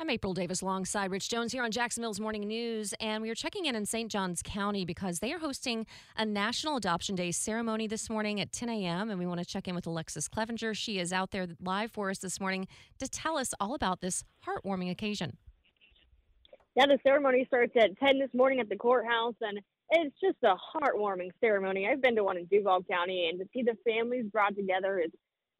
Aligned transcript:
I'm 0.00 0.10
April 0.10 0.32
Davis 0.32 0.60
alongside 0.62 1.10
Rich 1.10 1.28
Jones 1.28 1.50
here 1.50 1.64
on 1.64 1.72
Jacksonville's 1.72 2.20
Morning 2.20 2.46
News. 2.46 2.94
And 3.00 3.20
we 3.20 3.30
are 3.30 3.34
checking 3.34 3.66
in 3.66 3.74
in 3.74 3.84
St. 3.84 4.08
Johns 4.08 4.42
County 4.44 4.84
because 4.84 5.18
they 5.18 5.32
are 5.32 5.40
hosting 5.40 5.86
a 6.16 6.24
National 6.24 6.76
Adoption 6.76 7.16
Day 7.16 7.32
ceremony 7.32 7.88
this 7.88 8.08
morning 8.08 8.40
at 8.40 8.52
10 8.52 8.68
a.m. 8.68 9.10
And 9.10 9.18
we 9.18 9.26
want 9.26 9.40
to 9.40 9.44
check 9.44 9.66
in 9.66 9.74
with 9.74 9.88
Alexus 9.88 10.28
Cleavenger. 10.28 10.72
She 10.72 11.00
is 11.00 11.12
out 11.12 11.32
there 11.32 11.48
live 11.60 11.90
for 11.90 12.10
us 12.10 12.18
this 12.18 12.38
morning 12.38 12.68
to 13.00 13.08
tell 13.08 13.36
us 13.36 13.52
all 13.58 13.74
about 13.74 14.00
this 14.00 14.22
heartwarming 14.46 14.88
occasion. 14.88 15.36
Yeah, 16.76 16.86
the 16.86 17.00
ceremony 17.04 17.44
starts 17.48 17.72
at 17.76 17.98
10 17.98 18.20
this 18.20 18.30
morning 18.32 18.60
at 18.60 18.68
the 18.68 18.76
courthouse. 18.76 19.34
And 19.40 19.58
it's 19.90 20.14
just 20.20 20.38
a 20.44 20.54
heartwarming 20.76 21.30
ceremony. 21.40 21.88
I've 21.88 22.00
been 22.00 22.14
to 22.14 22.22
one 22.22 22.36
in 22.36 22.44
Duval 22.44 22.84
County, 22.88 23.30
and 23.30 23.40
to 23.40 23.46
see 23.52 23.64
the 23.64 23.76
families 23.84 24.26
brought 24.32 24.54
together 24.54 25.00
is 25.00 25.10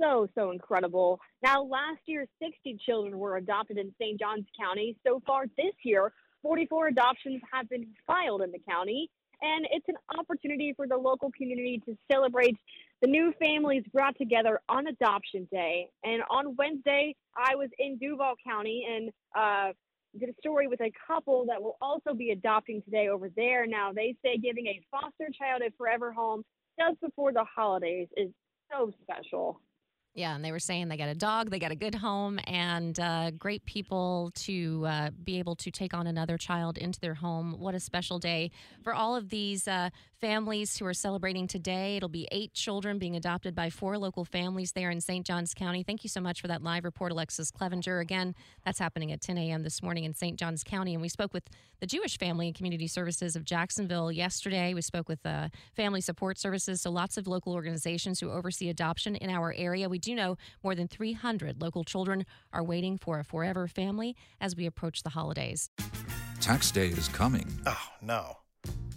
so, 0.01 0.29
so 0.34 0.51
incredible. 0.51 1.20
Now, 1.43 1.62
last 1.62 2.01
year, 2.06 2.27
60 2.43 2.79
children 2.84 3.19
were 3.19 3.37
adopted 3.37 3.79
in 3.79 3.93
St. 4.01 4.19
Johns 4.19 4.47
County. 4.59 4.97
So 5.06 5.20
far 5.27 5.47
this 5.56 5.75
year, 5.84 6.12
44 6.43 6.89
adoptions 6.89 7.41
have 7.52 7.69
been 7.69 7.86
filed 8.06 8.42
in 8.42 8.53
the 8.53 8.61
county. 8.69 9.11
And 9.41 9.67
it's 9.70 9.86
an 9.89 9.97
opportunity 10.19 10.73
for 10.75 10.89
the 10.89 10.97
local 10.97 11.31
community 11.36 11.81
to 11.86 11.97
celebrate 12.11 12.56
the 13.00 13.08
new 13.08 13.33
families 13.41 13.84
brought 13.92 14.19
together 14.19 14.61
on 14.69 14.89
Adoption 14.89 15.47
Day. 15.53 15.89
And 16.03 16.23
on 16.28 16.56
Wednesday, 16.56 17.14
I 17.36 17.55
was 17.55 17.69
in 17.78 17.98
Duval 17.98 18.34
County 18.45 18.84
and 18.91 19.11
uh, 19.36 19.73
did 20.19 20.30
a 20.30 20.34
story 20.41 20.67
with 20.67 20.80
a 20.80 20.91
couple 21.06 21.47
that 21.47 21.62
will 21.62 21.77
also 21.80 22.14
be 22.14 22.30
adopting 22.30 22.83
today 22.83 23.08
over 23.08 23.28
there. 23.36 23.67
Now, 23.67 23.92
they 23.92 24.17
say 24.25 24.39
giving 24.39 24.67
a 24.67 24.80
foster 24.91 25.28
child 25.39 25.62
a 25.64 25.70
forever 25.77 26.12
home 26.12 26.42
just 26.78 27.01
before 27.01 27.33
the 27.33 27.45
holidays 27.45 28.08
is 28.17 28.30
so 28.70 28.92
special. 29.03 29.61
Yeah, 30.19 30.34
and 30.34 30.44
they 30.44 30.50
were 30.50 30.58
saying 30.58 30.88
they 30.88 30.97
got 30.97 31.08
a 31.08 31.14
dog, 31.14 31.48
they 31.48 31.61
got 31.61 31.70
a 31.70 31.77
good 31.77 31.94
home, 31.94 32.41
and 32.48 32.98
uh, 32.98 33.30
great 33.30 33.64
people 33.66 34.33
to 34.34 34.84
uh, 34.84 35.11
be 35.22 35.38
able 35.38 35.55
to 35.55 35.70
take 35.70 35.94
on 35.94 36.08
another 36.08 36.36
child 36.36 36.77
into 36.77 36.98
their 36.98 37.14
home. 37.14 37.55
What 37.61 37.77
a 37.77 37.80
special 37.80 38.19
day 38.19 38.50
for 38.83 38.92
all 38.92 39.14
of 39.14 39.28
these 39.28 39.69
uh, 39.69 39.91
families 40.20 40.77
who 40.77 40.86
are 40.86 40.94
celebrating 40.94 41.46
today. 41.46 41.96
It'll 41.96 42.08
be 42.08 42.27
eight 42.33 42.52
children 42.52 42.98
being 42.98 43.16
adopted 43.16 43.55
by 43.55 43.70
four 43.70 43.96
local 43.96 44.24
families 44.24 44.72
there 44.72 44.91
in 44.91 45.00
St. 45.00 45.24
Johns 45.24 45.55
County. 45.55 45.83
Thank 45.83 46.02
you 46.02 46.08
so 46.08 46.20
much 46.20 46.41
for 46.41 46.48
that 46.48 46.62
live 46.62 46.84
report, 46.84 47.12
Alexus 47.12 47.50
Cleavenger. 47.50 48.00
Again, 48.00 48.34
that's 48.64 48.78
happening 48.78 49.12
at 49.12 49.20
10 49.20 49.39
a.m. 49.39 49.62
this 49.62 49.83
morning 49.83 50.05
in 50.05 50.14
St. 50.14 50.39
Johns 50.39 50.64
County. 50.64 50.94
And 50.94 51.02
we 51.02 51.08
spoke 51.08 51.33
with 51.33 51.44
the 51.80 51.86
Jewish 51.86 52.19
Family 52.19 52.48
and 52.48 52.56
Community 52.56 52.89
Services 52.89 53.36
of 53.36 53.44
Jacksonville 53.44 54.11
yesterday. 54.11 54.74
We 54.74 54.83
spoke 54.83 55.08
with 55.08 55.24
uh, 55.24 55.48
Family 55.77 56.00
Support 56.00 56.39
Services, 56.39 56.80
so 56.80 56.91
lots 56.91 57.16
of 57.16 57.28
local 57.28 57.52
organizations 57.52 58.19
who 58.19 58.30
oversee 58.30 58.69
adoption 58.69 59.14
in 59.14 59.30
our 59.30 59.55
area. 59.56 59.89
We 59.89 60.00
do 60.09 60.14
know 60.14 60.37
more 60.64 60.75
than 60.75 60.89
300 60.89 61.61
local 61.61 61.84
children 61.84 62.25
are 62.53 62.62
waiting 62.62 62.98
for 62.98 63.19
a 63.19 63.25
forever 63.25 63.69
family 63.69 64.17
as 64.41 64.56
we 64.56 64.67
approach 64.67 65.03
the 65.03 65.11
holidays. 65.11 65.70
Tax 66.41 66.70
day 66.70 66.89
is 66.89 67.09
coming. 67.09 67.47
Oh, 67.67 67.89
no. 68.01 68.39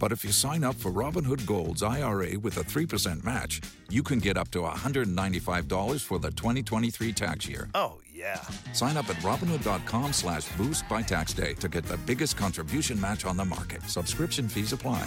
But 0.00 0.10
if 0.10 0.24
you 0.24 0.32
sign 0.32 0.64
up 0.64 0.74
for 0.74 0.90
Robinhood 0.90 1.46
Gold's 1.46 1.82
IRA 1.82 2.38
with 2.38 2.56
a 2.56 2.64
3% 2.64 3.22
match, 3.22 3.60
you 3.88 4.02
can 4.02 4.18
get 4.18 4.36
up 4.36 4.50
to 4.50 4.60
$195 4.62 6.00
for 6.00 6.18
the 6.18 6.30
2023 6.30 7.12
tax 7.12 7.48
year. 7.48 7.68
Oh, 7.74 8.00
yeah. 8.12 8.40
Sign 8.72 8.96
up 8.96 9.08
at 9.08 9.16
Robinhood.com 9.16 10.12
slash 10.12 10.48
boost 10.56 10.88
by 10.88 11.02
tax 11.02 11.32
day 11.32 11.54
to 11.54 11.68
get 11.68 11.84
the 11.84 11.98
biggest 11.98 12.36
contribution 12.36 13.00
match 13.00 13.24
on 13.24 13.36
the 13.36 13.44
market. 13.44 13.82
Subscription 13.84 14.48
fees 14.48 14.72
apply. 14.72 15.06